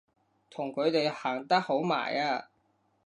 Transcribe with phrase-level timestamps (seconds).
[0.49, 2.49] 同佢哋行得好埋啊！